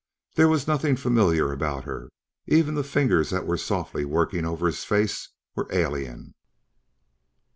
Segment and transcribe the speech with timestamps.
[0.33, 2.09] There was nothing familiar about her;
[2.47, 6.33] even the fingers that were softly working over his face were alien.